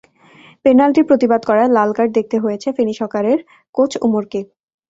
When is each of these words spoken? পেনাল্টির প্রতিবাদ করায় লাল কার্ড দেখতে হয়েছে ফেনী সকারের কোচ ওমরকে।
পেনাল্টির 0.65 1.07
প্রতিবাদ 1.09 1.41
করায় 1.49 1.69
লাল 1.69 1.89
কার্ড 1.97 2.11
দেখতে 2.17 2.37
হয়েছে 2.43 2.67
ফেনী 2.77 2.93
সকারের 3.01 3.39
কোচ 3.75 3.91
ওমরকে। 4.05 4.39